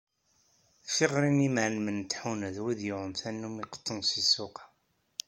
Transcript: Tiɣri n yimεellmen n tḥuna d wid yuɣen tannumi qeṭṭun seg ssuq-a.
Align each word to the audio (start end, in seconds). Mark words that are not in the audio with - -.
Tiɣri 0.93 1.29
n 1.31 1.43
yimεellmen 1.43 1.99
n 2.01 2.05
tḥuna 2.11 2.49
d 2.55 2.57
wid 2.63 2.79
yuɣen 2.87 3.11
tannumi 3.19 3.63
qeṭṭun 3.65 3.99
seg 4.09 4.23
ssuq-a. 4.25 4.65